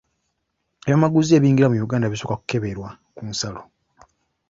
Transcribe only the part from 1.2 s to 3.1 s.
ebiyingira mu Uganda bisooka kukeberebwa